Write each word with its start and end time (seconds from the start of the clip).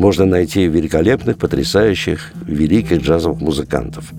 можно 0.00 0.24
найти 0.24 0.66
великолепных, 0.66 1.36
потрясающих, 1.36 2.32
великих 2.46 3.02
джазовых 3.02 3.42
музыкантов. 3.42 4.10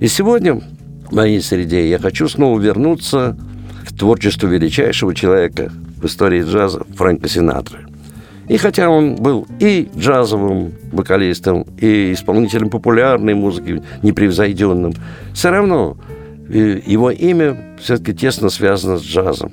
И 0.00 0.08
сегодня 0.08 0.56
в 0.56 1.14
моей 1.14 1.40
среде 1.40 1.88
я 1.88 2.00
хочу 2.00 2.28
снова 2.28 2.58
вернуться 2.58 3.36
к 3.86 3.96
творчеству 3.96 4.48
величайшего 4.48 5.14
человека 5.14 5.70
в 5.96 6.06
истории 6.06 6.42
джаза 6.42 6.82
Фрэнка 6.96 7.28
Синатры. 7.28 7.86
И 8.48 8.56
хотя 8.56 8.90
он 8.90 9.14
был 9.14 9.46
и 9.60 9.88
джазовым 9.96 10.72
вокалистом, 10.90 11.64
и 11.80 12.12
исполнителем 12.14 12.68
популярной 12.68 13.34
музыки, 13.34 13.80
непревзойденным, 14.02 14.94
все 15.34 15.50
равно 15.50 15.96
э, 16.48 16.80
его 16.84 17.12
имя 17.12 17.76
все-таки 17.80 18.12
тесно 18.12 18.50
связано 18.50 18.98
с 18.98 19.02
джазом. 19.02 19.52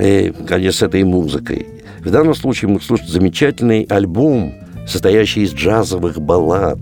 И, 0.00 0.32
конечно, 0.48 0.78
с 0.78 0.82
этой 0.88 1.04
музыкой. 1.04 1.66
В 1.98 2.10
данном 2.10 2.34
случае 2.34 2.70
мы 2.70 2.80
слушаем 2.80 3.10
замечательный 3.10 3.82
альбом, 3.82 4.54
состоящий 4.90 5.42
из 5.42 5.54
джазовых 5.54 6.20
баллад. 6.20 6.78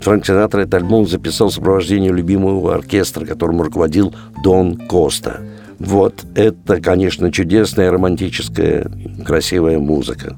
Фрэнк 0.00 0.26
Синатра 0.26 0.62
этот 0.62 0.74
альбом 0.74 1.06
записал 1.06 1.48
в 1.48 1.54
сопровождении 1.54 2.10
любимого 2.10 2.74
оркестра, 2.74 3.24
которым 3.24 3.62
руководил 3.62 4.14
Дон 4.42 4.76
Коста. 4.76 5.40
Вот 5.78 6.24
это, 6.34 6.80
конечно, 6.80 7.32
чудесная, 7.32 7.90
романтическая, 7.90 8.90
красивая 9.24 9.78
музыка. 9.78 10.36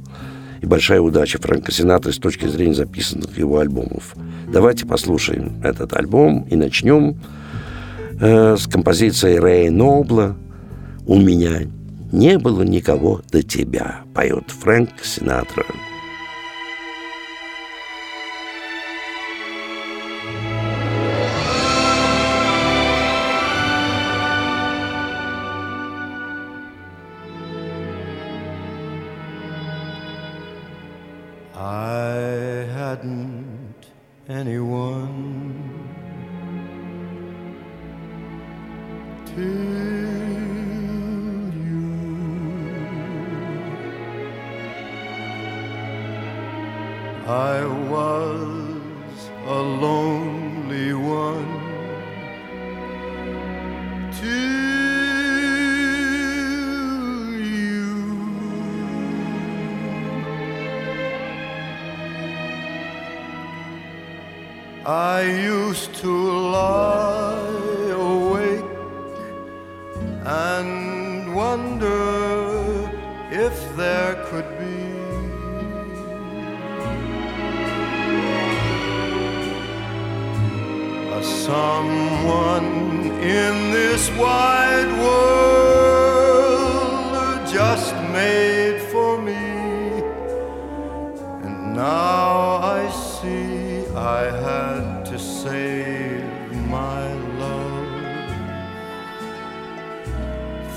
И 0.61 0.67
большая 0.67 1.00
удача 1.00 1.39
Фрэнка 1.41 1.72
Синатры 1.72 2.12
с 2.12 2.19
точки 2.19 2.47
зрения 2.47 2.75
записанных 2.75 3.36
его 3.36 3.58
альбомов. 3.58 4.14
Давайте 4.50 4.86
послушаем 4.86 5.61
этот 5.62 5.95
альбом 5.95 6.47
и 6.50 6.56
начнем 6.56 7.19
э, 8.20 8.56
с 8.56 8.67
композицией 8.67 9.39
Рэя 9.39 9.70
Нобла 9.70 10.36
«У 11.06 11.19
меня 11.19 11.62
не 12.12 12.39
было 12.39 12.62
никого 12.62 13.20
до 13.30 13.42
тебя», 13.42 14.02
поет 14.14 14.50
Фрэнк 14.50 14.91
Синатра. 15.02 15.64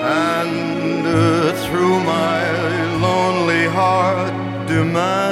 And 0.03 1.07
uh, 1.07 1.53
through 1.65 1.97
my 2.05 2.41
lonely 3.07 3.65
heart 3.67 4.41
it, 4.71 5.30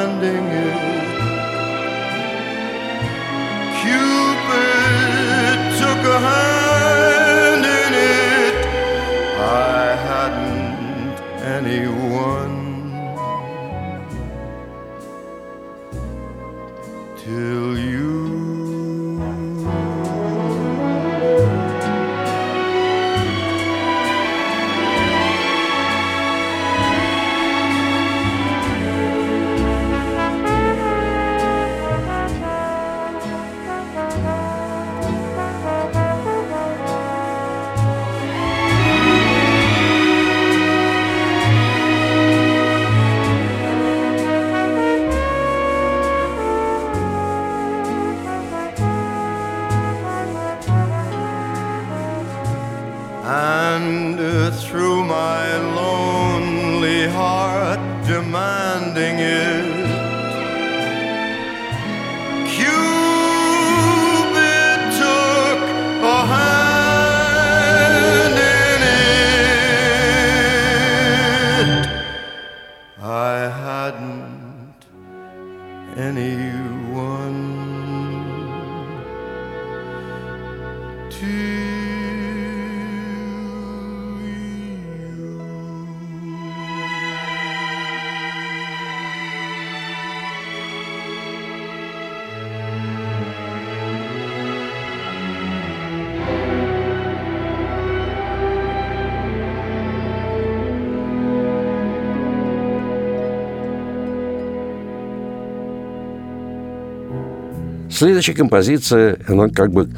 Следующая 107.98 108.34
композиция, 108.34 109.18
она 109.26 109.48
как 109.48 109.72
бы 109.72 109.90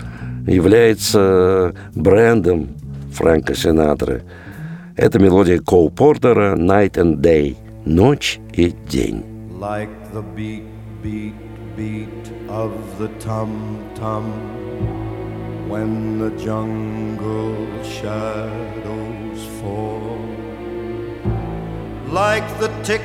является 0.46 1.74
брендом 1.94 2.68
Фрэнка 3.12 3.54
Синатры. 3.54 4.22
Это 4.96 5.18
мелодия 5.18 5.58
Коу 5.58 5.90
Портера 5.90 6.56
«Night 6.56 6.92
and 6.92 7.16
Day»– 7.16 7.58
«Ночь 7.84 8.40
и 8.54 8.70
день». 8.88 9.22
Like 9.60 9.90
the 10.14 10.24
beat, 10.34 10.64
beat, 11.02 11.34
beat 11.76 12.08
of 12.48 12.72
the 12.98 13.08
tum-tum 13.22 14.24
When 15.68 16.18
the 16.18 16.30
jungle 16.42 17.54
shadows 17.84 19.44
fall 19.60 20.16
Like 22.10 22.48
the 22.60 22.70
tick, 22.82 23.02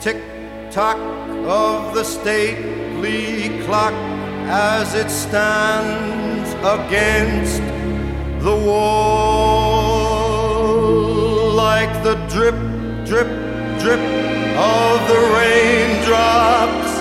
tick, 0.00 0.16
tock 0.70 0.96
of 1.46 1.92
the 1.94 2.02
stately 2.02 3.50
clock 3.66 3.92
as 4.50 4.94
it 4.94 5.10
stands 5.10 6.54
against 6.64 7.60
the 8.42 8.56
wall, 8.66 9.52
like 11.52 12.02
the 12.02 12.14
drip, 12.32 12.56
drip, 13.04 13.28
drip 13.78 14.00
of 14.56 15.06
the 15.06 15.20
raindrops 15.36 16.92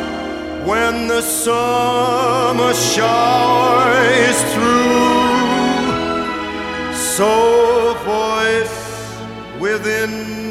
when 0.68 1.08
the 1.08 1.22
summer 1.22 2.74
shower 2.74 3.94
is 4.28 4.38
through. 4.54 5.08
So 7.16 7.96
voice 8.04 8.78
within 9.62 10.47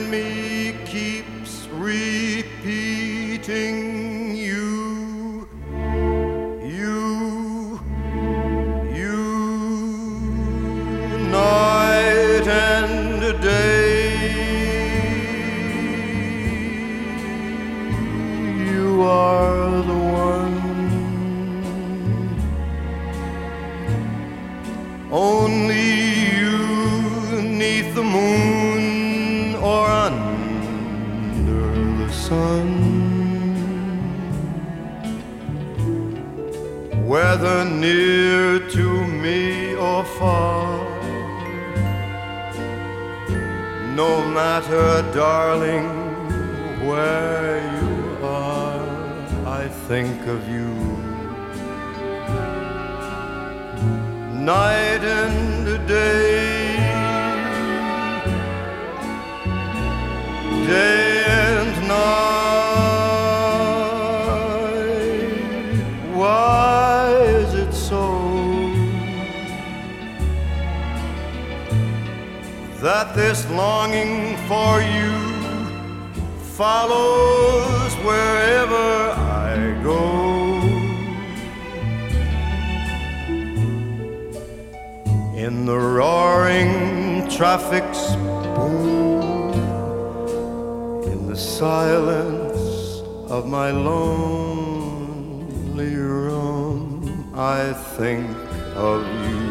matter, 44.36 45.02
darling, 45.12 45.88
where 46.86 47.58
you 47.76 48.24
are, 48.24 48.80
I 49.46 49.68
think 49.88 50.26
of 50.26 50.40
you. 50.48 50.72
Night 54.52 55.02
and 55.04 55.88
day, 55.88 56.76
day 60.66 61.05
this 73.16 73.48
longing 73.48 74.36
for 74.46 74.82
you 74.82 75.10
follows 76.54 77.94
wherever 78.04 79.10
I 79.16 79.80
go. 79.82 80.02
In 85.34 85.64
the 85.64 85.78
roaring 85.78 87.26
traffic's 87.30 88.14
boom, 88.54 89.54
in 91.04 91.26
the 91.26 91.36
silence 91.36 93.00
of 93.30 93.46
my 93.46 93.70
lonely 93.70 94.76
room, 95.96 97.32
I 97.34 97.72
think 97.96 98.28
of 98.76 99.06
you. 99.30 99.45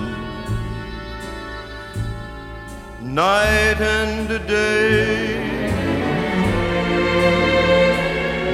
Night 3.16 3.80
and 3.80 4.28
day, 4.46 5.40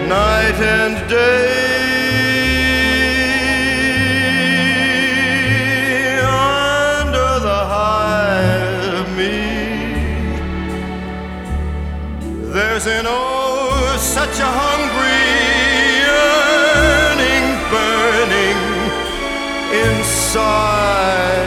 night 0.07 0.59
and 0.61 1.09
day. 1.09 1.47
Under 6.21 7.31
the 7.47 7.61
high 7.73 9.03
me, 9.17 9.35
there's 12.53 12.85
an 12.85 13.05
oh 13.07 13.97
such 13.97 14.37
a 14.39 14.51
hungry 14.61 15.25
yearning 16.05 17.47
burning 17.71 18.61
inside. 19.87 21.40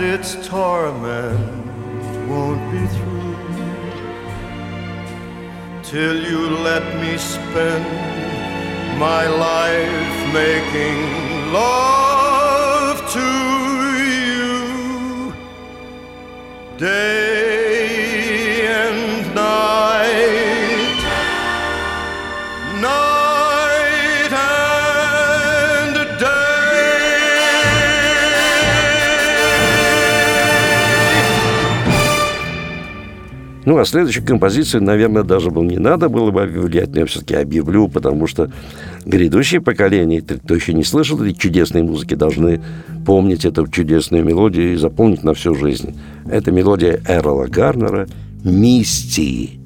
And 0.00 0.14
its 0.18 0.34
torment 0.48 1.38
won't 2.28 2.62
be 2.72 2.86
through. 2.94 3.36
Till 5.82 6.16
you 6.30 6.48
let 6.68 6.84
me 7.02 7.18
spend 7.18 7.84
my 8.98 9.26
life 9.26 10.32
making 10.32 11.52
love 11.52 12.96
to 13.16 13.28
you 14.14 15.32
day 16.78 17.39
Ну, 33.70 33.78
а 33.78 33.84
следующую 33.84 34.26
композицию, 34.26 34.82
наверное, 34.82 35.22
даже 35.22 35.52
было 35.52 35.62
не 35.62 35.78
надо 35.78 36.08
было 36.08 36.32
бы 36.32 36.42
объявлять, 36.42 36.88
но 36.88 36.98
я 36.98 37.06
все-таки 37.06 37.36
объявлю, 37.36 37.86
потому 37.86 38.26
что 38.26 38.50
грядущее 39.04 39.60
поколение, 39.60 40.22
кто 40.22 40.56
еще 40.56 40.74
не 40.74 40.82
слышал 40.82 41.20
этой 41.20 41.34
чудесной 41.34 41.84
музыки, 41.84 42.14
должны 42.14 42.60
помнить 43.06 43.44
эту 43.44 43.68
чудесную 43.68 44.24
мелодию 44.24 44.72
и 44.72 44.76
запомнить 44.76 45.22
на 45.22 45.34
всю 45.34 45.54
жизнь. 45.54 45.96
Это 46.28 46.50
мелодия 46.50 47.00
Эрла 47.06 47.46
Гарнера 47.46 48.08
«Мисти», 48.42 49.60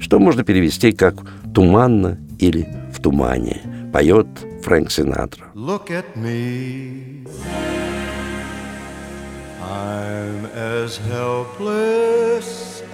что 0.00 0.20
можно 0.20 0.44
перевести 0.44 0.92
как 0.92 1.16
«туманно» 1.52 2.16
или 2.38 2.68
«в 2.92 3.02
тумане». 3.02 3.60
Поет 3.92 4.28
Фрэнк 4.62 4.88
Синатра. 4.88 5.46
Look 5.56 5.90
at 5.90 6.04
me. 6.14 7.26
I'm 9.60 10.46
as 10.54 11.00
helpless 11.10 12.67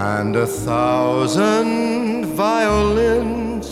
and 0.00 0.34
a 0.34 0.46
thousand 0.46 2.24
violins 2.24 3.68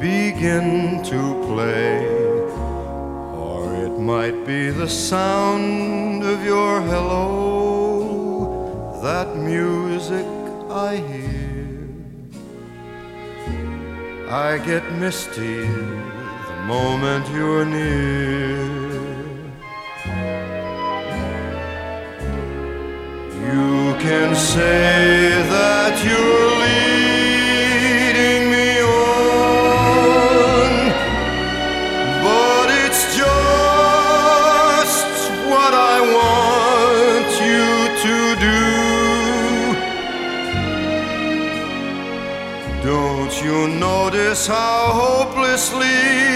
begin 0.00 1.02
to 1.02 1.20
play. 1.48 2.06
Or 3.34 3.74
it 3.74 3.98
might 3.98 4.46
be 4.46 4.70
the 4.70 4.88
sound 4.88 6.22
of 6.22 6.44
your 6.44 6.80
hello, 6.82 8.30
that 9.02 9.34
music 9.34 10.26
I 10.70 10.98
hear. 10.98 11.50
I 14.28 14.58
get 14.58 14.84
misty 14.92 15.66
the 15.66 16.62
moment 16.68 17.28
you're 17.34 17.64
near. 17.64 19.09
Can 24.00 24.34
say 24.34 25.42
that 25.50 26.02
you're 26.02 26.50
leading 26.64 28.50
me 28.50 28.80
on, 28.80 30.70
but 32.24 32.70
it's 32.84 33.04
just 33.14 35.30
what 35.52 35.74
I 35.74 36.00
want 36.16 37.28
you 37.44 37.68
to 38.06 38.16
do. 38.48 38.64
Don't 42.82 43.34
you 43.44 43.68
notice 43.78 44.46
how 44.46 44.92
hopelessly 45.04 46.29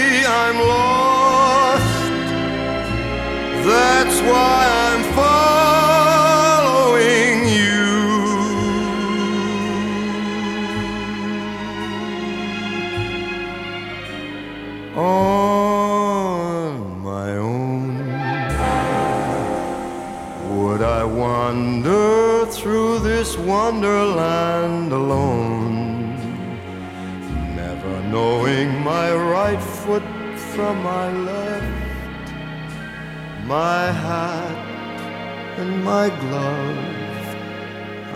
wonderland 23.65 24.91
alone? 24.91 25.73
Never 27.55 27.95
knowing 28.13 28.69
my 28.83 29.07
right 29.11 29.63
foot 29.81 30.07
from 30.53 30.83
my 30.83 31.07
left, 31.29 32.27
my 33.55 33.81
hat 34.05 34.57
and 35.59 35.83
my 35.83 36.05
glove. 36.21 37.25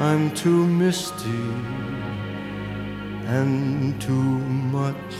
I'm 0.08 0.24
too 0.44 0.68
misty 0.68 1.46
and 3.38 4.00
too 4.00 4.32
much 4.78 5.14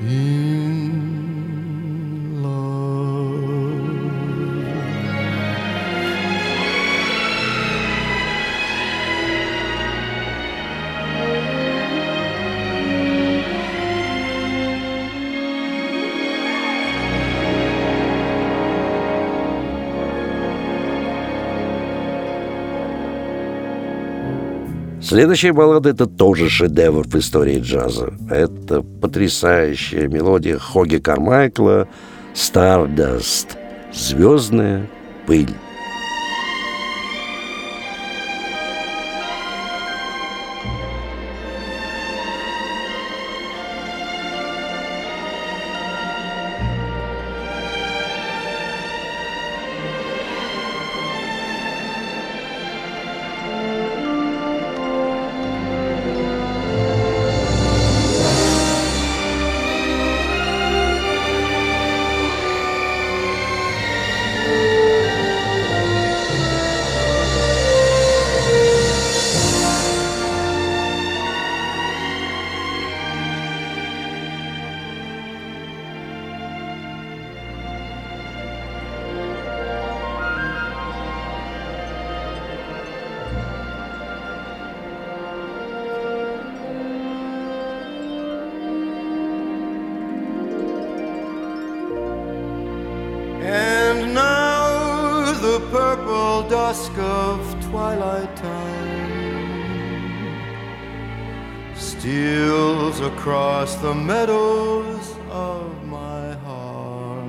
in 0.00 0.83
Следующая 25.04 25.52
баллада– 25.52 25.90
это 25.90 26.06
тоже 26.06 26.48
шедевр 26.48 27.06
в 27.06 27.14
истории 27.16 27.60
джаза. 27.60 28.14
Это 28.30 28.80
потрясающая 28.80 30.08
мелодия 30.08 30.58
Хоги 30.58 30.96
Кармайкла 30.96 31.88
«Stardust»– 32.34 33.48
«Звездная 33.92 34.88
пыль». 35.26 35.54
Steals 101.76 103.00
across 103.00 103.74
the 103.76 103.94
meadows 103.94 105.16
of 105.30 105.84
my 105.84 106.32
heart. 106.34 107.28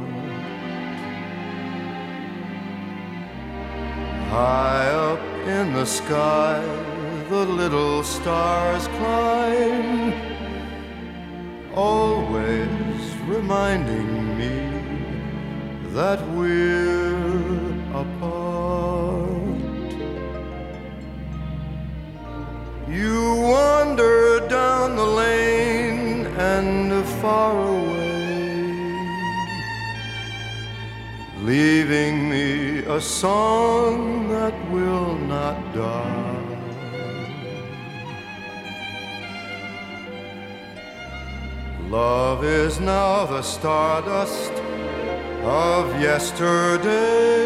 High 4.30 4.88
up 4.88 5.20
in 5.48 5.74
the 5.74 5.86
sky, 5.86 6.62
the 7.30 7.46
little 7.46 8.04
stars 8.04 8.88
climb, 9.00 10.14
always 11.74 13.16
reminding 13.26 14.38
me 14.38 14.56
that 15.94 16.22
we're 16.30 17.16
apart. 17.94 18.86
You 22.88 23.36
wander 23.36 24.25
lane 25.06 26.26
and 26.38 27.06
far 27.22 27.54
away, 27.78 28.66
leaving 31.44 32.30
me 32.30 32.80
a 32.86 33.00
song 33.00 34.28
that 34.30 34.54
will 34.72 35.16
not 35.16 35.58
die. 35.74 36.36
Love 41.90 42.44
is 42.44 42.80
now 42.80 43.26
the 43.26 43.42
stardust 43.42 44.52
of 45.44 46.02
yesterday. 46.02 47.46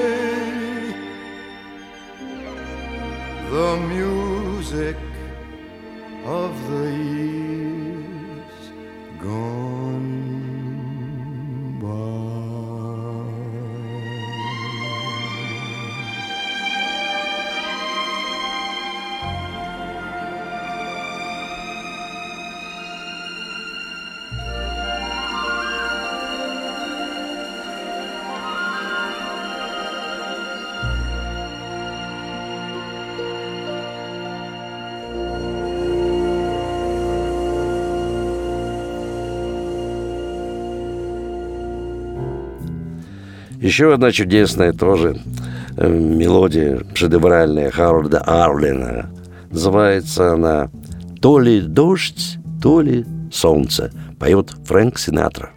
The 3.51 3.77
music 3.87 4.95
of 6.25 6.51
the 6.69 6.91
years 6.91 7.38
gone 9.19 9.48
Еще 43.61 43.93
одна 43.93 44.11
чудесная 44.13 44.71
тоже 44.71 45.19
э, 45.75 45.87
мелодия 45.89 46.81
шедевральная 46.93 47.71
Харварда 47.71 48.19
Арлина. 48.19 49.09
Называется 49.51 50.33
она 50.33 50.69
«То 51.21 51.39
ли 51.39 51.59
дождь, 51.59 52.37
то 52.61 52.79
ли 52.79 53.05
солнце». 53.33 53.91
Поет 54.17 54.51
Фрэнк 54.65 54.97
Синатра. 54.97 55.51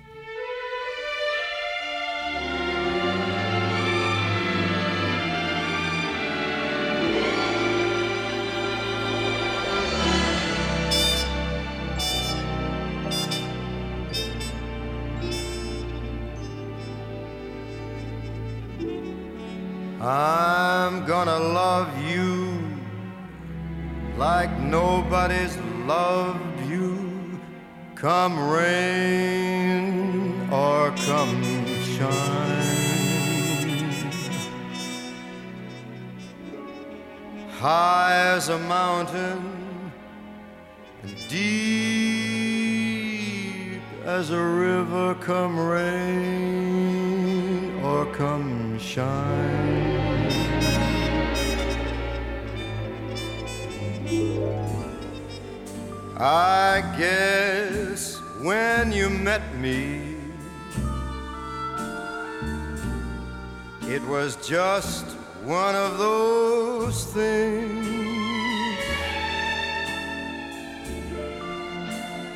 Those 66.93 67.05
things. 67.05 68.79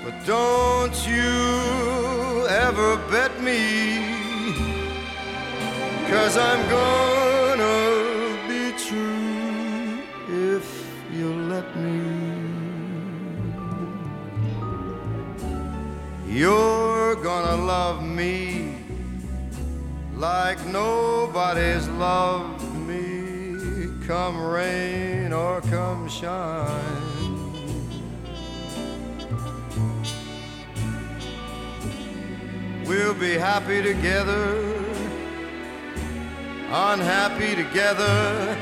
But 0.05 0.15
don't 0.25 0.97
you 1.07 2.47
ever 2.49 2.97
bet 3.11 3.33
me, 3.43 3.61
cause 6.09 6.39
I'm 6.39 6.63
gonna 6.71 7.79
be 8.49 8.73
true 8.87 9.99
if 10.55 10.67
you 11.13 11.29
let 11.53 11.69
me. 11.77 12.01
You're 16.27 17.17
gonna 17.17 17.57
love 17.57 18.03
me 18.03 18.77
like 20.15 20.65
nobody's 20.67 21.89
loved 21.89 22.56
come 24.07 24.41
rain 24.41 25.33
or 25.33 25.61
come 25.63 26.09
shine. 26.09 26.71
We'll 32.87 33.15
be 33.15 33.33
happy 33.33 33.83
together, 33.83 34.55
unhappy 36.71 37.57
together. 37.57 38.57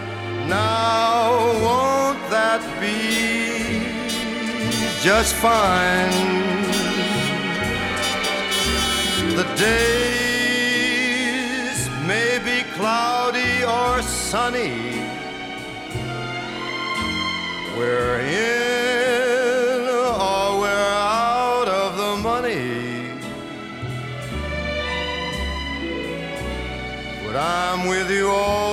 Now, 0.49 1.53
won't 1.63 2.31
that 2.31 2.63
be 2.81 3.85
just 5.03 5.35
fine? 5.35 6.11
The 9.37 9.45
days 9.59 10.61
may 12.07 12.39
be 12.39 12.63
cloudy 12.73 13.63
or 13.63 14.01
sunny. 14.01 15.04
We're 17.77 18.21
in 18.21 19.89
or 19.89 20.61
we're 20.61 20.95
out 20.97 21.67
of 21.67 21.97
the 21.97 22.17
money. 22.23 23.11
But 27.27 27.37
I'm 27.37 27.89
with 27.89 28.11
you 28.11 28.31
always. 28.31 28.64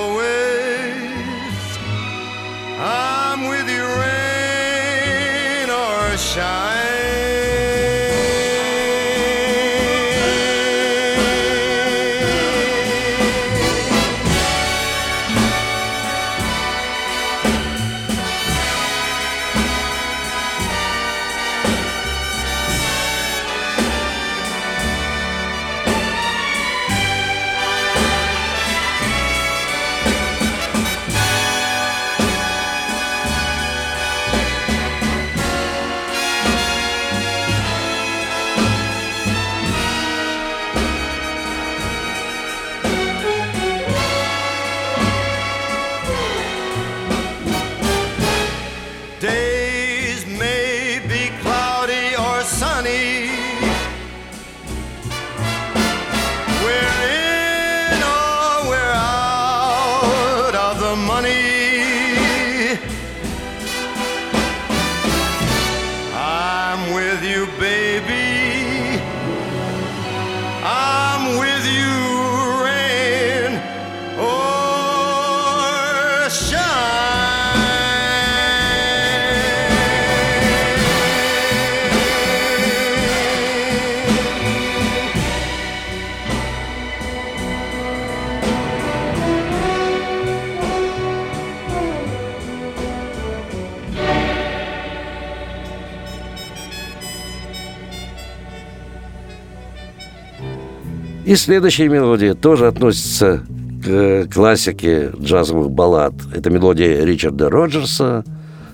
И 101.32 101.34
следующая 101.34 101.88
мелодия 101.88 102.34
тоже 102.34 102.66
относится 102.66 103.38
к 103.82 103.88
э, 103.88 104.26
классике 104.26 105.12
джазовых 105.18 105.70
баллад. 105.70 106.12
Это 106.34 106.50
мелодия 106.50 107.06
Ричарда 107.06 107.48
Роджерса. 107.48 108.22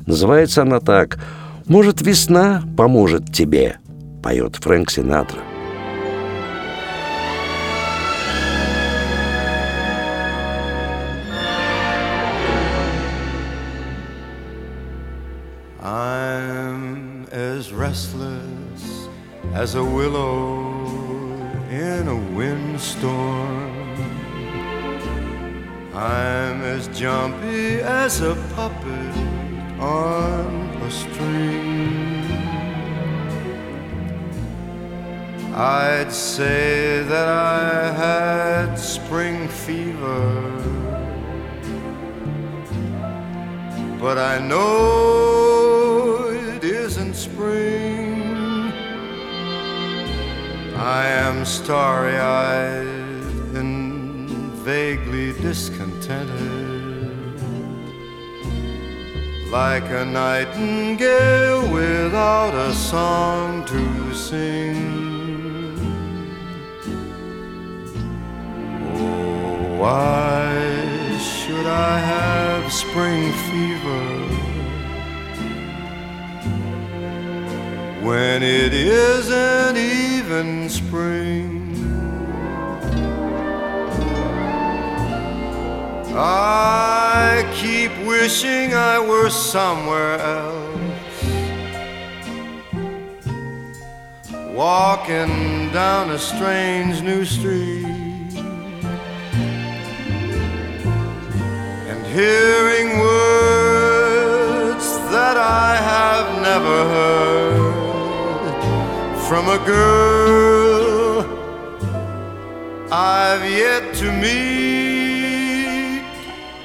Называется 0.07 0.63
она 0.63 0.81
так 0.81 1.21
«Может, 1.67 2.03
весна 2.03 2.65
поможет 2.77 3.33
тебе», 3.33 3.77
поет 4.25 4.57
Фрэнк 4.57 4.91
Синатра. 4.91 5.39
I'm 15.81 17.29
as 17.31 17.73
restless 17.73 19.09
as 19.55 19.77
a 19.77 19.85
willow 19.85 20.68
in 21.71 22.09
a 22.09 22.17
windstorm. 22.37 23.73
I'm 25.95 26.63
as 26.63 26.89
jumpy 26.89 27.81
as 27.81 28.21
a 28.21 28.35
puppet 28.55 29.17
on 29.81 30.47
a 30.83 30.91
string. 30.91 32.25
I'd 35.55 36.13
say 36.13 37.03
that 37.03 37.29
I 37.29 37.93
had 37.93 38.77
spring 38.77 39.49
fever 39.49 40.69
but 44.01 44.17
I 44.17 44.39
know 44.39 46.29
it 46.31 46.63
isn't 46.63 47.15
spring. 47.15 48.08
I 50.79 51.07
am 51.07 51.45
starry 51.45 52.17
eyed 52.17 52.87
and 53.57 54.31
vaguely 54.63 55.33
discontented, 55.33 56.31
like 59.51 59.91
a 59.91 60.05
nightingale 60.05 61.69
without 61.73 62.55
a 62.55 62.73
song 62.73 63.65
to 63.65 64.15
sing. 64.15 64.77
Oh, 68.95 69.79
why 69.81 71.19
should 71.19 71.67
I 71.67 71.99
have 71.99 72.73
spring 72.73 73.33
fever 73.33 74.18
when 78.03 78.43
it 78.43 78.73
isn't 78.73 79.77
even 79.77 80.69
spring. 80.69 81.59
I 86.15 87.45
keep 87.55 87.91
wishing 88.07 88.75
I 88.75 88.99
were 88.99 89.31
somewhere 89.31 90.19
else, 90.19 91.25
walking 94.53 95.71
down 95.73 96.11
a 96.11 96.19
strange 96.19 97.03
new 97.03 97.25
street. 97.25 97.85
And 101.89 102.07
hearing 102.07 102.99
words 103.01 104.87
that 105.11 105.37
I 105.37 105.77
have 105.77 106.43
never 106.43 106.85
heard 106.95 107.58
from 109.29 109.47
a 109.47 109.59
girl 109.67 111.21
I've 112.91 113.45
yet 113.45 113.95
to 113.97 114.11
meet. 114.11 116.03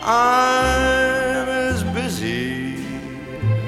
I'm 0.02 1.50
as 1.50 1.84
busy 1.84 2.78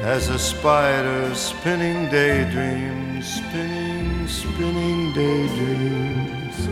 as 0.01 0.29
a 0.29 0.39
spider 0.39 1.35
spinning 1.35 2.09
daydreams, 2.09 3.27
spinning, 3.27 4.29
spinning 4.29 5.11
daydreams. 5.11 6.69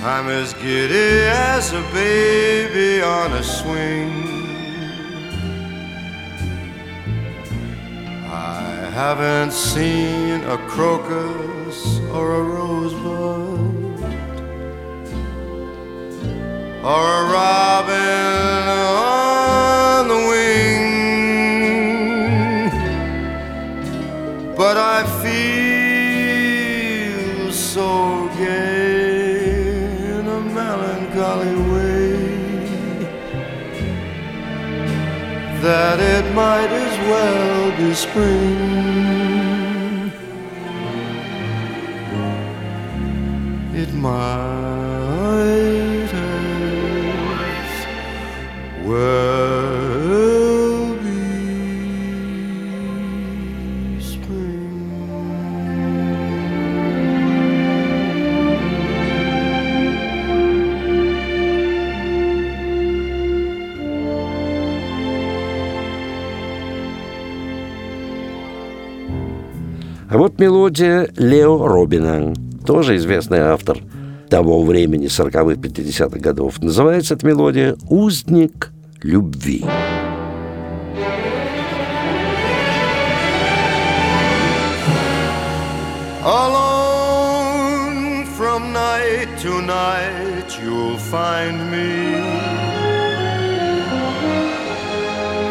I'm 0.00 0.28
as 0.28 0.54
giddy 0.54 1.26
as 1.26 1.74
a 1.74 1.82
baby 1.92 3.02
on 3.02 3.32
a 3.32 3.42
swing. 3.42 4.27
Haven't 9.06 9.52
seen 9.52 10.42
a 10.42 10.58
crocus 10.66 12.00
or 12.16 12.34
a 12.34 12.42
rosebud 12.42 14.02
or 16.82 17.04
a 17.20 17.24
robin 17.38 18.68
on 18.98 20.08
the 20.08 20.20
wing. 20.30 20.88
But 24.56 24.76
I 24.76 25.04
that 35.62 35.98
it 35.98 36.34
might 36.34 36.70
as 36.70 36.98
well 37.08 37.76
be 37.76 37.94
spring. 37.94 38.98
It 43.74 43.92
might 43.94 44.57
мелодия 70.38 71.08
Лео 71.16 71.66
Робина, 71.66 72.32
тоже 72.66 72.96
известный 72.96 73.40
автор 73.40 73.78
того 74.30 74.62
времени, 74.62 75.06
40-х, 75.06 75.54
50-х 75.54 76.18
годов. 76.18 76.62
Называется 76.62 77.14
эта 77.14 77.26
мелодия 77.26 77.76
«Узник 77.88 78.70
любви». 79.02 79.64
Alone 86.24 88.26
from 88.36 88.72
night 88.72 89.28
to 89.42 89.60
night, 89.62 90.58
you'll 90.62 90.98
find 90.98 91.70
me. 91.70 92.20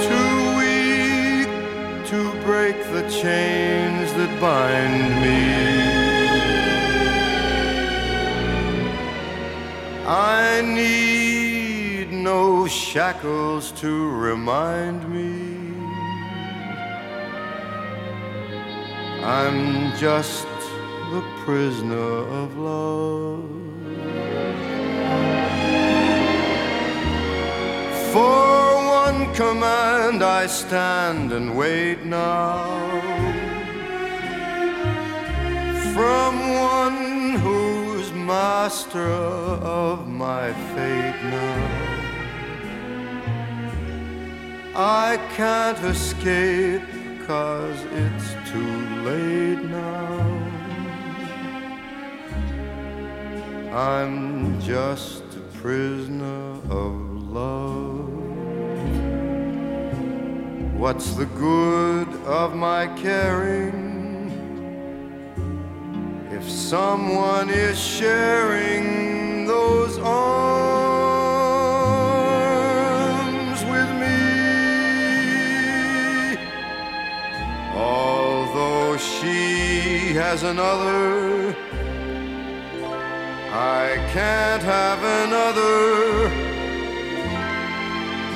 Too 0.07 0.37
weak 0.59 1.49
to 2.11 2.19
break 2.45 2.77
the 2.93 3.03
chains 3.09 3.96
that 3.96 3.96
bind 4.39 5.21
me. 5.23 5.67
I 10.05 10.61
need 10.61 12.11
no 12.11 12.67
shackles 12.67 13.71
to 13.81 14.09
remind 14.11 15.09
me. 15.09 15.57
I'm 19.23 19.95
just 19.97 20.47
the 21.11 21.23
prisoner 21.43 22.17
of 22.41 22.57
love. 22.57 23.49
For 28.13 28.75
one 29.03 29.33
command 29.33 30.23
I 30.23 30.47
stand 30.47 31.33
and 31.33 31.57
wait 31.57 32.05
now. 32.05 32.66
Master 38.67 39.13
of 39.79 40.09
my 40.09 40.51
fate 40.75 41.19
now. 41.23 41.67
I 44.75 45.17
can't 45.37 45.81
escape 45.85 46.81
cause 47.25 47.79
it's 48.03 48.29
too 48.51 48.77
late 49.07 49.63
now. 49.63 50.19
I'm 53.71 54.59
just 54.59 55.23
a 55.37 55.43
prisoner 55.61 56.59
of 56.69 56.93
love. 57.39 58.09
What's 60.77 61.13
the 61.13 61.27
good 61.47 62.09
of 62.25 62.53
my 62.53 62.87
caring 63.01 63.86
if 66.47 66.53
someone 66.53 67.49
is 67.49 67.77
sharing 67.77 69.45
those 69.45 69.97
arms 69.99 70.39
with 73.65 73.89
me? 74.01 74.21
Although 77.75 78.97
she 78.97 80.13
has 80.13 80.43
another, 80.43 81.53
I 83.51 83.97
can't 84.13 84.63
have 84.63 85.03
another. 85.25 86.29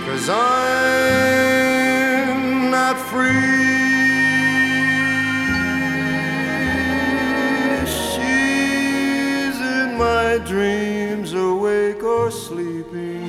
Cause 0.05 0.27
I'm 0.29 1.61
not 2.71 2.97
free. 2.97 3.70
Dreams, 10.45 11.33
awake 11.33 12.03
or 12.03 12.31
sleeping. 12.31 13.21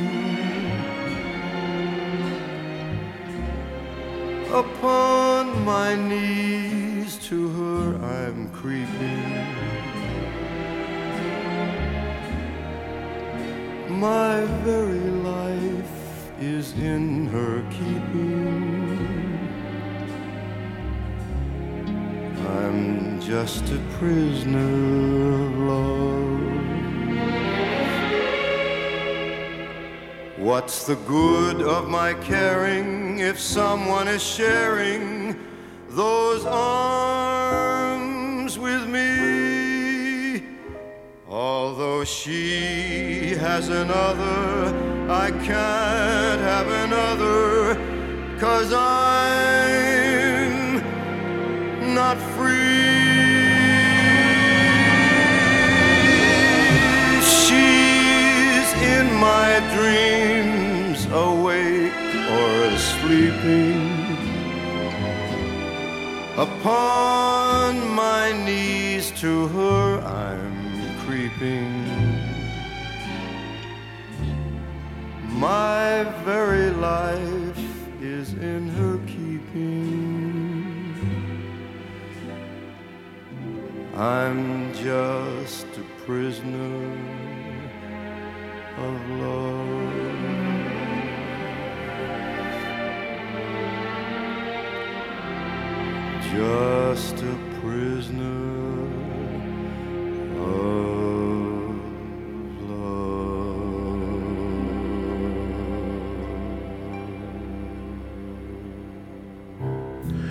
Upon 4.53 5.65
my 5.65 5.95
knees 5.95 7.17
to 7.29 7.49
her 7.49 7.97
I'm 8.05 8.51
creeping. 8.51 9.47
My 13.89 14.45
very 14.65 15.11
life 15.23 16.33
is 16.41 16.73
in 16.73 17.27
her 17.29 17.63
keeping. 17.71 19.23
I'm 22.49 23.21
just 23.21 23.65
a 23.71 23.81
prisoner 23.99 25.45
of 25.47 25.59
love. 25.59 26.22
What's 30.39 30.87
the 30.87 30.97
good 30.97 31.61
of 31.61 31.91
my 31.91 32.15
caring 32.15 33.19
if 33.19 33.39
someone 33.39 34.09
is 34.09 34.23
sharing 34.23 35.39
those 35.91 36.47
arms 36.47 37.79
with 38.59 38.89
me? 38.89 40.43
Although 41.29 42.05
she 42.05 43.35
has 43.35 43.69
another, 43.69 44.75
I 45.11 45.31
can't 45.31 46.41
have 46.41 46.67
another, 46.67 47.75
cause 48.41 48.73
I'm 48.73 49.42
sleeping. 63.13 64.17
Upon 66.39 67.87
my 67.95 68.33
knees 68.47 69.11
to 69.21 69.49
her 69.49 70.01
I'm 70.01 70.57
creeping. 71.05 71.71
My 75.29 76.05
very 76.25 76.71
life 76.71 77.65
is 78.01 78.33
in 78.33 78.69
her 78.79 78.97
keeping. 79.07 80.95
I'm 83.95 84.73
just 84.73 85.67
a 85.77 85.85
prisoner 86.07 86.81
of 88.87 88.95
love. 89.21 89.62
Just 96.35 97.23
a 97.23 97.37
prisoner 97.61 98.89
of 100.41 100.93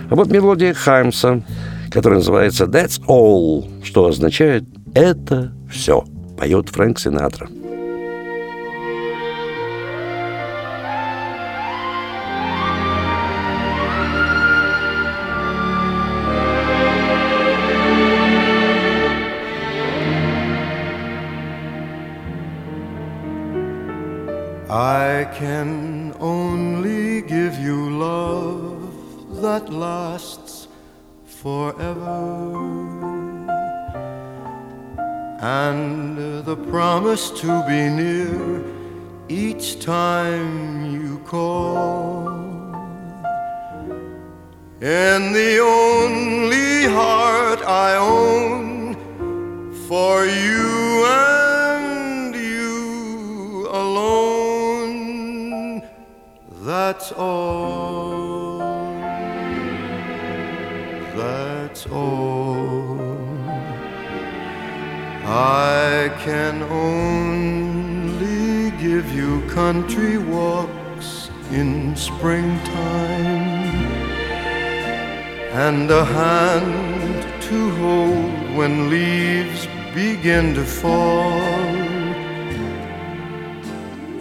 А 0.10 0.16
вот 0.16 0.30
мелодия 0.30 0.74
Хаймса, 0.74 1.44
которая 1.90 2.20
называется 2.20 2.66
«That's 2.66 3.00
All», 3.08 3.84
что 3.84 4.08
означает 4.08 4.66
«это 4.94 5.54
все», 5.70 6.04
поет 6.38 6.68
Фрэнк 6.68 7.00
Синатра. 7.00 7.48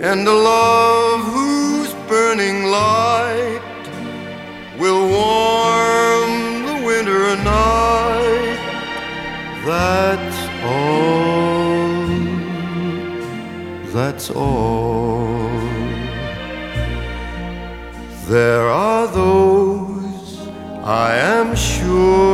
And 0.03 0.27
a 0.27 0.33
love 0.33 1.21
whose 1.25 1.93
burning 2.09 2.65
light 2.65 3.61
will 4.79 5.07
warm 5.11 6.65
the 6.65 6.87
winter 6.87 7.37
night. 7.45 8.61
That's 9.67 10.39
all. 10.65 11.21
That's 13.93 14.31
all. 14.31 15.51
There 18.27 18.69
are 18.69 19.07
those 19.07 20.49
I 20.83 21.15
am 21.17 21.55
sure 21.55 22.30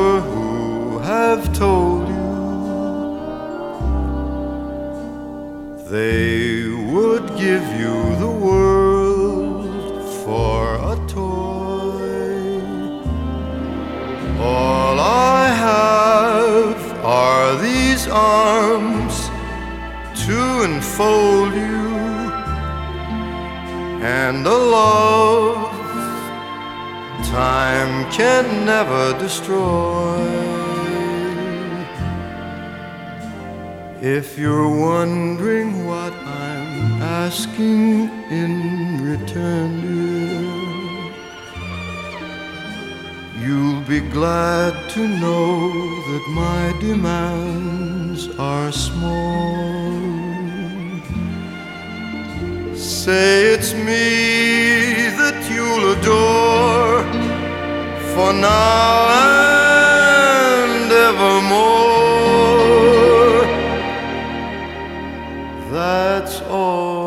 enfold 20.98 21.52
you 21.52 21.88
and 24.02 24.46
a 24.46 24.58
love 24.76 25.70
time 27.26 28.10
can 28.10 28.64
never 28.64 29.12
destroy. 29.18 30.16
If 34.00 34.38
you're 34.38 34.70
wondering 34.70 35.86
what 35.86 36.14
I'm 36.14 37.02
asking 37.02 38.08
in 38.30 38.52
return, 39.02 39.70
dear, 39.82 40.46
you'll 43.44 43.82
be 43.82 44.00
glad 44.00 44.72
to 44.94 45.06
know 45.06 45.70
that 46.10 46.24
my 46.30 46.74
demands 46.80 48.28
are 48.38 48.72
small. 48.72 49.75
Say 53.06 53.54
it's 53.54 53.72
me 53.72 55.10
that 55.20 55.38
you'll 55.48 55.92
adore 55.92 57.04
for 58.12 58.32
now 58.32 59.10
and 60.66 60.90
evermore. 60.90 61.46
That's 65.70 66.40
all. 66.50 67.05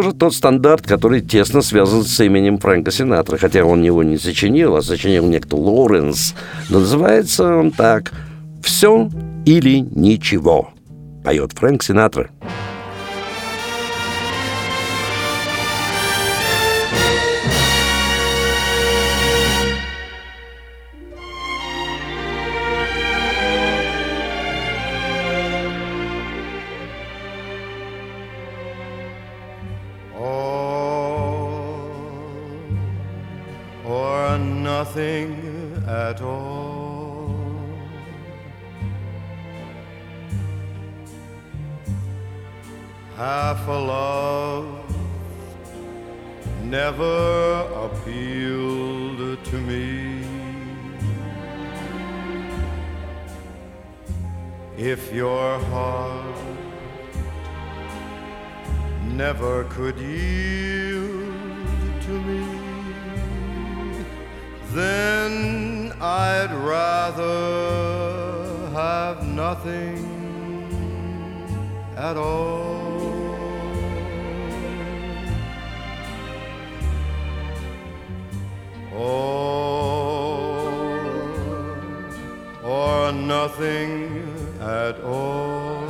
Тоже 0.00 0.14
тот 0.14 0.34
стандарт, 0.34 0.86
который 0.86 1.20
тесно 1.20 1.60
связан 1.60 2.04
с 2.04 2.24
именем 2.24 2.56
Фрэнка 2.56 2.90
Синатра, 2.90 3.36
хотя 3.36 3.64
он 3.64 3.82
его 3.82 4.02
не 4.02 4.16
сочинил, 4.16 4.76
а 4.76 4.82
сочинил 4.82 5.26
некто 5.26 5.56
Лоуренс. 5.56 6.34
Но 6.70 6.80
называется 6.80 7.54
он 7.54 7.70
так 7.70 8.10
«Все 8.62 9.10
или 9.44 9.80
ничего», 9.80 10.70
поет 11.22 11.52
Фрэнк 11.52 11.82
Синатра. 11.82 12.30
If 54.82 55.12
your 55.12 55.58
heart 55.58 56.40
never 59.04 59.64
could 59.64 59.98
yield 59.98 61.34
to 62.00 62.12
me, 62.22 62.46
then 64.72 65.92
I'd 66.00 66.50
rather 66.54 67.26
have 68.72 69.26
nothing 69.26 69.98
at 71.98 72.16
all. 72.16 72.88
Or, 78.94 80.70
or 82.64 83.12
nothing 83.12 84.29
at 84.70 85.00
all. 85.00 85.82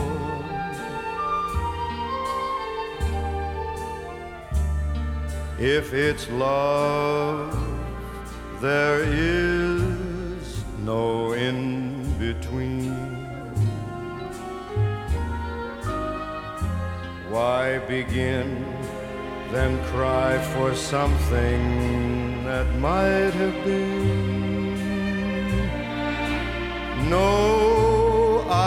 If 5.59 5.93
it's 5.93 6.31
love, 6.31 7.53
there 8.63 9.03
is 9.03 10.65
no 10.79 11.33
in 11.33 12.19
between. 12.19 12.95
Why 17.29 17.79
begin, 17.97 18.65
then 19.53 19.73
cry 19.93 20.39
for 20.55 20.75
something 20.75 22.45
that 22.45 22.67
might 22.79 23.35
have 23.43 23.57
been? 23.65 24.41
No, 27.11 27.90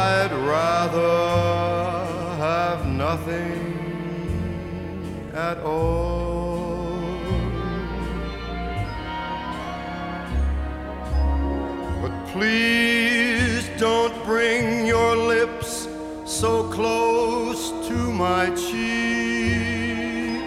I'd 0.04 0.34
rather 0.34 1.16
have 2.38 2.86
nothing 2.88 3.62
at 5.34 5.58
all. 5.60 6.84
But 12.02 12.14
please 12.34 13.70
don't 13.78 14.16
bring 14.26 14.86
your 14.86 15.16
lips 15.16 15.88
so 16.26 16.70
close 16.70 17.72
to 17.88 17.98
my 18.26 18.50
cheek. 18.66 20.44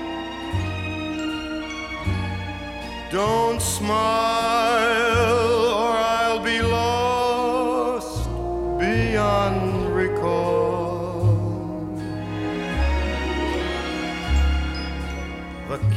Don't 3.10 3.62
smile 3.62 4.65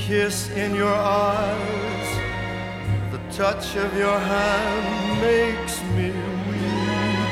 kiss 0.09 0.49
in 0.49 0.73
your 0.73 0.91
eyes, 0.91 2.09
the 3.11 3.19
touch 3.29 3.75
of 3.75 3.95
your 3.95 4.17
hand 4.17 5.21
makes 5.21 5.83
me 5.95 6.09
weak. 6.49 7.29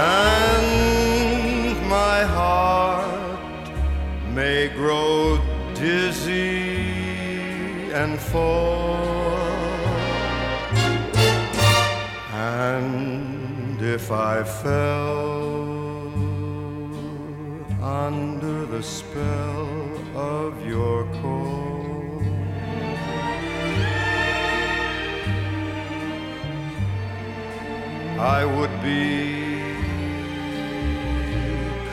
And 0.00 1.76
my 1.90 2.22
heart 2.22 3.68
may 4.32 4.68
grow 4.68 5.38
dizzy 5.74 6.72
and 7.92 8.18
fall. 8.18 8.96
And 12.32 13.78
if 13.82 14.10
I 14.10 14.42
fell 14.42 15.20
under 17.82 18.64
the 18.64 18.82
spell 18.82 19.89
of 20.14 20.66
your 20.66 21.04
call, 21.20 22.22
I 28.18 28.44
would 28.44 28.82
be 28.82 29.40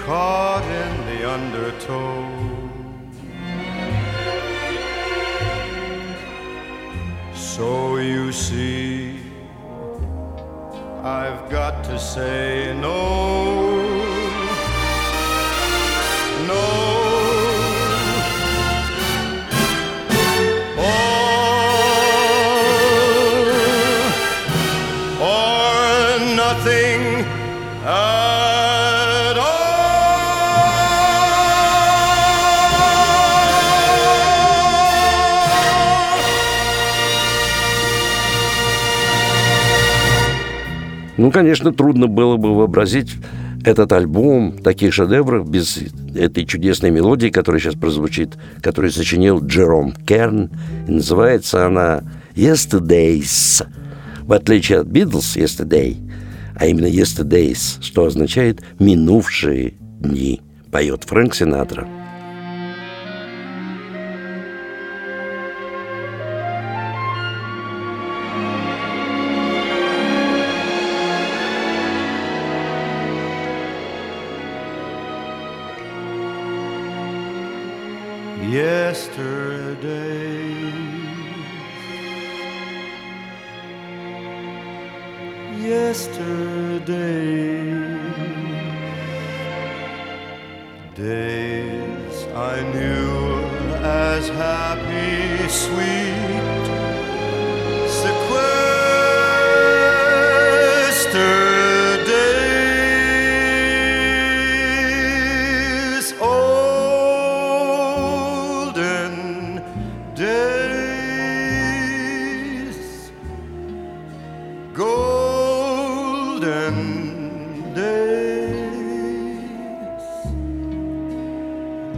caught 0.05 0.63
in 0.63 0.91
the 1.09 1.29
undertow. 1.29 2.47
So 7.33 7.97
you 7.97 8.31
see, 8.31 9.19
I've 11.03 11.49
got 11.49 11.83
to 11.85 11.99
say 11.99 12.75
no. 12.79 13.77
No. 16.47 16.96
Ну, 41.17 41.31
конечно, 41.31 41.73
трудно 41.73 42.07
было 42.07 42.37
бы 42.37 42.55
вообразить 42.55 43.15
этот 43.65 43.91
альбом, 43.91 44.59
таких 44.59 44.93
шедевров 44.93 45.49
без 45.49 45.79
этой 46.15 46.45
чудесной 46.45 46.91
мелодии, 46.91 47.29
которая 47.29 47.59
сейчас 47.59 47.75
прозвучит, 47.75 48.37
которую 48.61 48.91
сочинил 48.91 49.43
Джером 49.43 49.93
Керн. 50.05 50.51
И 50.87 50.91
называется 50.91 51.65
она 51.65 52.03
«Yesterdays». 52.35 53.65
В 54.21 54.33
отличие 54.33 54.79
от 54.79 54.87
«Beatles» 54.87 55.37
«Yesterday», 55.37 55.97
а 56.55 56.67
именно 56.67 56.85
«Yesterdays», 56.85 57.81
что 57.81 58.05
означает 58.05 58.63
«минувшие 58.79 59.73
дни», 59.99 60.41
поет 60.71 61.03
Фрэнк 61.05 61.33
Синатра. 61.33 61.87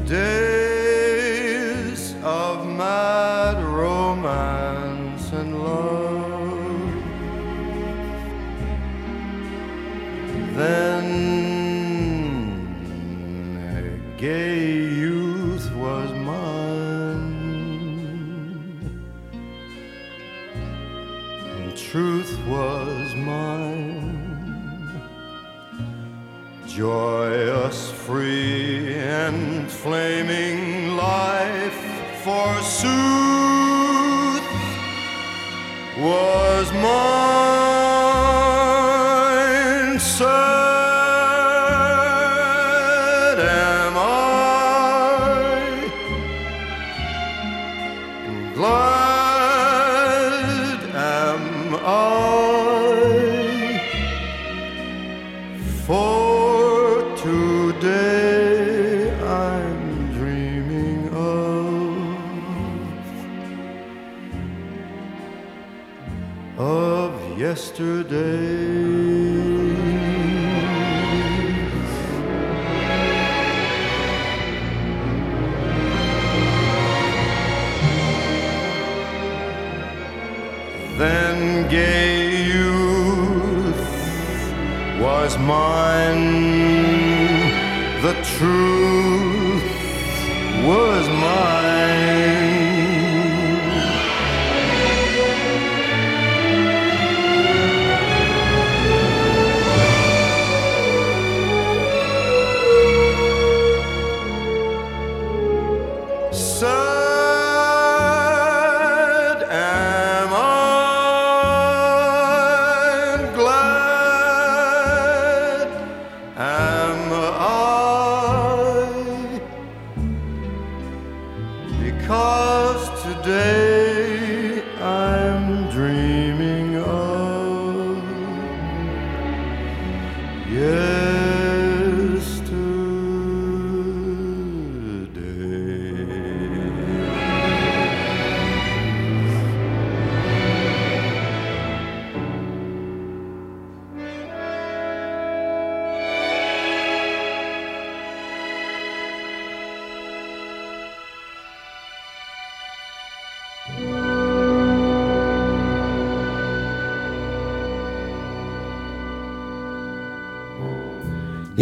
Days 0.05 0.48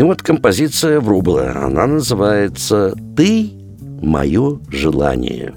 вот 0.08 0.22
композиция 0.22 1.02
Врубла. 1.02 1.52
Она 1.52 1.86
называется 1.86 2.96
«Ты– 3.16 3.52
мое 4.02 4.60
желание». 4.70 5.54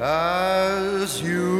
As 0.00 1.20
you 1.22 1.53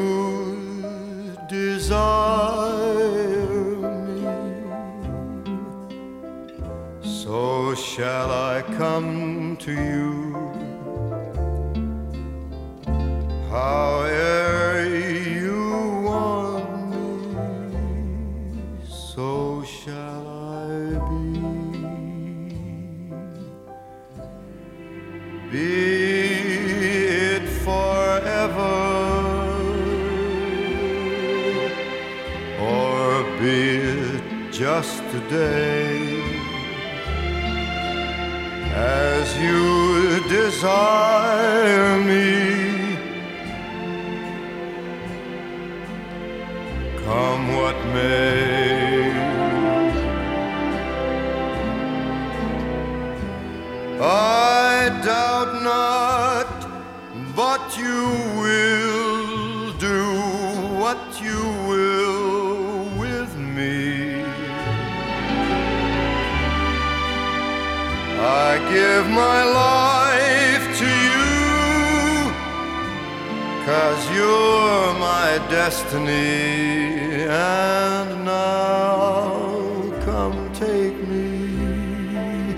to 9.64 9.72
you. 9.72 10.13
take 80.54 80.94
me. 81.08 82.54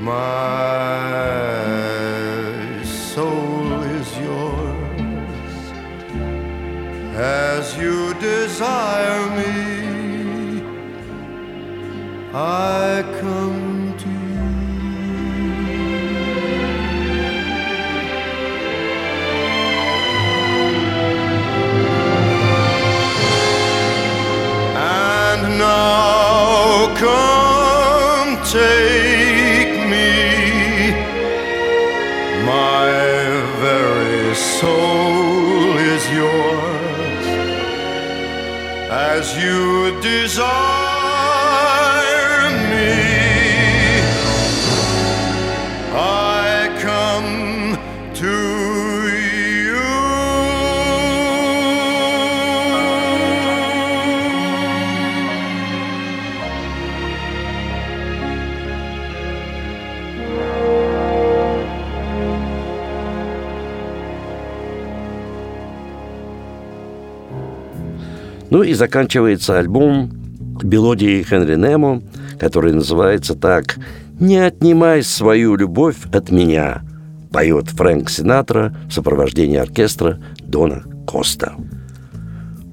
My 0.00 0.65
desire 40.26 40.42
me. 42.70 42.90
I 45.94 46.68
come 46.82 47.78
to 48.14 48.34
you. 49.22 49.86
Ну 68.50 68.62
и 68.64 68.74
заканчивается 68.74 69.58
альбом 69.58 70.15
мелодии 70.66 71.22
Хенри 71.22 71.56
Немо, 71.56 72.02
который 72.38 72.72
называется 72.72 73.34
так 73.34 73.76
«Не 74.18 74.38
отнимай 74.38 75.02
свою 75.02 75.56
любовь 75.56 75.96
от 76.12 76.30
меня», 76.30 76.82
поет 77.30 77.68
Фрэнк 77.68 78.08
Синатра 78.08 78.74
в 78.88 78.92
сопровождении 78.92 79.58
оркестра 79.58 80.18
Дона 80.38 80.84
Коста. 81.06 81.54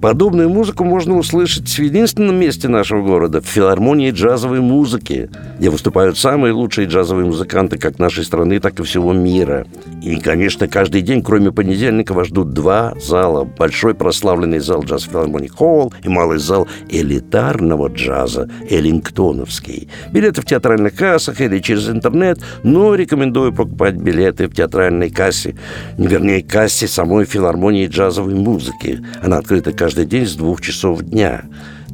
Подобную 0.03 0.49
музыку 0.49 0.83
можно 0.83 1.17
услышать 1.17 1.69
в 1.69 1.79
единственном 1.79 2.35
месте 2.35 2.67
нашего 2.67 3.01
города, 3.01 3.39
в 3.39 3.45
филармонии 3.45 4.11
джазовой 4.11 4.59
музыки, 4.59 5.29
где 5.57 5.69
выступают 5.69 6.17
самые 6.17 6.51
лучшие 6.51 6.89
джазовые 6.89 7.25
музыканты 7.25 7.77
как 7.77 7.99
нашей 7.99 8.25
страны, 8.25 8.59
так 8.59 8.77
и 8.81 8.83
всего 8.83 9.13
мира. 9.13 9.65
И, 10.01 10.17
конечно, 10.17 10.67
каждый 10.67 11.03
день, 11.03 11.23
кроме 11.23 11.53
понедельника, 11.53 12.13
вас 12.13 12.27
ждут 12.27 12.51
два 12.51 12.93
зала. 13.01 13.45
Большой 13.45 13.95
прославленный 13.95 14.59
зал 14.59 14.83
джаз 14.83 15.03
филармонии 15.03 15.47
Холл 15.47 15.93
и 16.03 16.09
малый 16.09 16.37
зал 16.37 16.67
элитарного 16.89 17.87
джаза 17.87 18.49
Эллингтоновский. 18.69 19.87
Билеты 20.11 20.41
в 20.41 20.45
театральных 20.45 20.95
кассах 20.95 21.39
или 21.39 21.59
через 21.59 21.87
интернет, 21.87 22.39
но 22.63 22.93
рекомендую 22.93 23.53
покупать 23.53 23.95
билеты 23.95 24.49
в 24.49 24.53
театральной 24.53 25.09
кассе, 25.09 25.55
вернее, 25.97 26.43
кассе 26.43 26.89
самой 26.89 27.23
филармонии 27.23 27.87
джазовой 27.87 28.35
музыки. 28.35 28.99
Она 29.21 29.37
открыта 29.37 29.71
каждый 29.71 29.92
каждый 29.93 30.05
день 30.07 30.25
с 30.25 30.33
двух 30.33 30.59
часов 30.59 31.03
дня. 31.03 31.43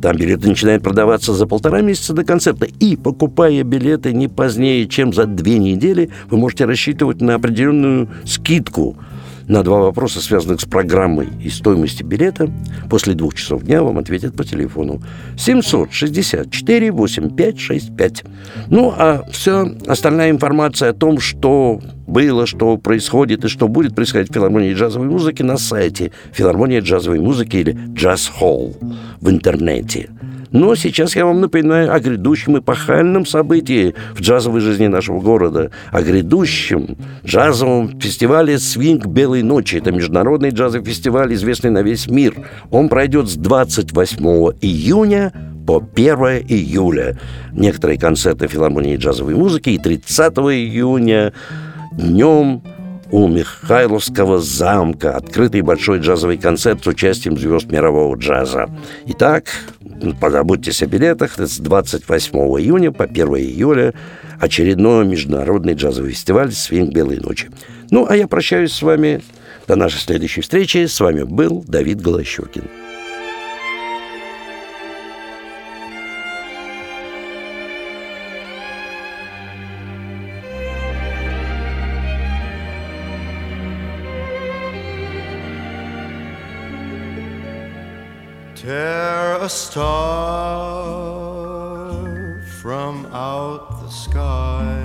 Там 0.01 0.15
билеты 0.15 0.47
начинают 0.47 0.81
продаваться 0.81 1.33
за 1.33 1.45
полтора 1.45 1.81
месяца 1.81 2.13
до 2.13 2.23
концерта. 2.23 2.65
И, 2.79 2.95
покупая 2.95 3.61
билеты 3.63 4.13
не 4.13 4.29
позднее, 4.29 4.87
чем 4.87 5.11
за 5.11 5.25
две 5.25 5.57
недели, 5.57 6.09
вы 6.29 6.37
можете 6.37 6.63
рассчитывать 6.63 7.19
на 7.19 7.35
определенную 7.35 8.07
скидку– 8.23 8.95
на 9.49 9.63
два 9.63 9.79
вопроса, 9.79 10.21
связанных 10.21 10.61
с 10.61 10.65
программой 10.65 11.27
и 11.43 11.49
стоимостью 11.49 12.07
билета, 12.07 12.49
после 12.89 13.15
двух 13.15 13.33
часов 13.33 13.63
дня 13.63 13.83
вам 13.83 13.97
ответят 13.97 14.35
по 14.35 14.45
телефону 14.45 15.01
764 15.37 16.91
8565. 16.91 18.23
Ну, 18.67 18.93
а 18.95 19.23
все 19.31 19.75
остальная 19.87 20.29
информация 20.29 20.91
о 20.91 20.93
том, 20.93 21.19
что 21.19 21.81
было, 22.07 22.45
что 22.45 22.77
происходит 22.77 23.43
и 23.43 23.47
что 23.47 23.67
будет 23.67 23.95
происходить 23.95 24.29
в 24.29 24.33
филармонии 24.33 24.73
джазовой 24.73 25.07
музыки 25.07 25.41
на 25.41 25.57
сайте 25.57 26.11
филармония 26.31 26.81
джазовой 26.81 27.19
музыки 27.19 27.57
или 27.57 27.77
Джаз 27.93 28.27
Холл 28.27 28.77
в 29.19 29.29
интернете– 29.29 30.09
но 30.51 30.75
сейчас 30.75 31.15
я 31.15 31.25
вам 31.25 31.41
напоминаю 31.41 31.93
о 31.93 31.99
грядущем 31.99 32.59
эпохальном 32.59 33.25
событии 33.25 33.95
в 34.13 34.21
джазовой 34.21 34.61
жизни 34.61 34.87
нашего 34.87 35.19
города, 35.19 35.71
о 35.91 36.01
грядущем 36.01 36.97
джазовом 37.25 37.99
фестивале 37.99 38.57
«Свинг 38.57 39.05
Белой 39.05 39.43
ночи». 39.43 39.75
Это 39.75 39.91
международный 39.91 40.49
джазовый 40.49 40.85
фестиваль, 40.85 41.33
известный 41.33 41.71
на 41.71 41.81
весь 41.81 42.07
мир. 42.07 42.35
Он 42.71 42.89
пройдет 42.89 43.29
с 43.29 43.35
28 43.35 44.25
июня 44.61 45.33
по 45.67 45.77
1 45.77 46.15
июля. 46.47 47.17
Некоторые 47.51 47.99
концерты 47.99 48.47
филармонии 48.47 48.97
джазовой 48.97 49.35
музыки 49.35 49.69
и 49.69 49.77
30 49.77 50.33
июня 50.37 51.33
днем 51.91 52.63
у 53.11 53.27
Михайловского 53.27 54.39
замка. 54.39 55.15
Открытый 55.15 55.61
большой 55.61 55.99
джазовый 55.99 56.37
концерт 56.37 56.83
с 56.83 56.87
участием 56.87 57.37
звезд 57.37 57.71
мирового 57.71 58.15
джаза. 58.15 58.69
Итак, 59.07 59.45
позаботьтесь 60.19 60.81
о 60.83 60.87
билетах. 60.87 61.37
С 61.37 61.57
28 61.59 62.37
июня 62.59 62.91
по 62.91 63.05
1 63.05 63.27
июля 63.35 63.93
очередной 64.39 65.05
международный 65.05 65.73
джазовый 65.73 66.11
фестиваль 66.11 66.51
«Свинг 66.51 66.93
Белой 66.93 67.17
ночи». 67.17 67.49
Ну, 67.91 68.05
а 68.07 68.15
я 68.15 68.27
прощаюсь 68.27 68.71
с 68.71 68.81
вами 68.81 69.21
до 69.67 69.75
нашей 69.75 69.99
следующей 69.99 70.41
встречи. 70.41 70.85
С 70.85 70.99
вами 70.99 71.23
был 71.23 71.63
Давид 71.67 72.01
Голощекин. 72.01 72.63
A 89.41 89.47
star 89.47 91.13
from 92.61 93.05
out 93.13 93.81
the 93.81 93.89
sky, 93.89 94.77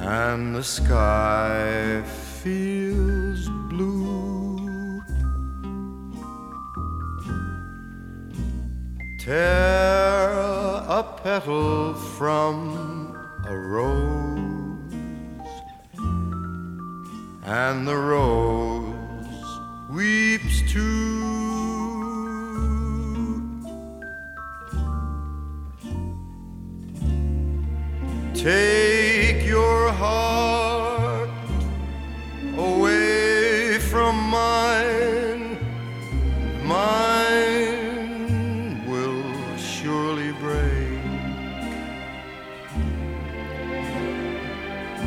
and 0.00 0.56
the 0.56 0.64
sky 0.64 2.02
feels 2.42 3.48
blue. 3.70 5.00
Tear 9.20 10.30
a 10.88 11.04
petal 11.22 11.94
from 11.94 13.16
a 13.46 13.56
rose, 13.56 14.92
and 17.44 17.86
the 17.86 17.96
rose 17.96 18.90
weeps 19.88 20.62
too. 20.72 21.35
Take 28.36 29.46
your 29.46 29.90
heart 29.92 31.30
away 32.58 33.78
from 33.78 34.14
mine, 34.28 35.58
mine 36.62 37.66
will 38.86 39.56
surely 39.56 40.32
break. 40.32 41.00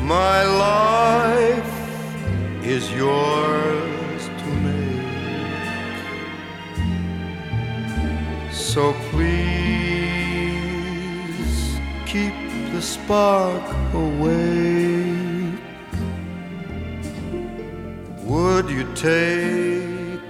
My 0.02 0.42
life 0.44 1.72
is 2.64 2.92
yours 2.92 4.22
to 4.40 4.46
make. 4.66 5.06
So 8.52 8.92
please 9.10 9.59
the 12.80 12.86
spark 12.86 13.66
away. 13.92 15.52
Would 18.24 18.70
you 18.70 18.84
take 18.94 20.22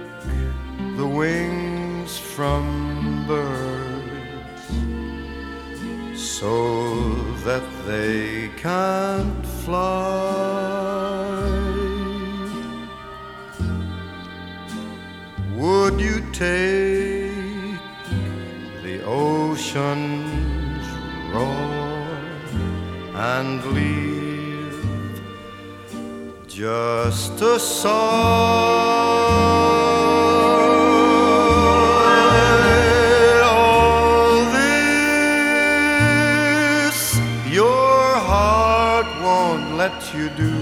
the 0.97 1.07
wings 1.19 2.17
from 2.17 2.65
birds 3.25 4.63
so 6.37 6.55
that 7.45 7.65
they 7.87 8.49
can't 8.57 9.45
fly? 9.63 10.71
Would 15.55 16.01
you 16.01 16.17
take 16.33 16.81
oceans 19.05 20.20
and 23.21 23.63
leave 23.77 25.21
just 26.47 27.39
a 27.41 27.59
sigh. 27.59 27.91
All 33.43 34.45
this 34.57 35.19
your 37.47 38.15
heart 38.31 39.05
won't 39.21 39.75
let 39.75 40.13
you 40.15 40.29
do. 40.29 40.55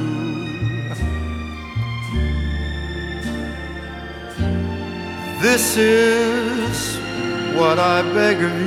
This 5.41 5.77
is 5.77 6.97
what 7.57 7.79
I 7.79 8.01
beg 8.13 8.43
of 8.43 8.58